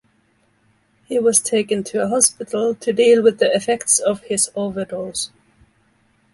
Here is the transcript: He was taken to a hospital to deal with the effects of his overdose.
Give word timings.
He 1.05 1.19
was 1.19 1.39
taken 1.39 1.83
to 1.83 2.01
a 2.01 2.07
hospital 2.07 2.73
to 2.73 2.91
deal 2.91 3.21
with 3.21 3.37
the 3.37 3.53
effects 3.55 3.99
of 3.99 4.21
his 4.23 4.49
overdose. 4.55 5.29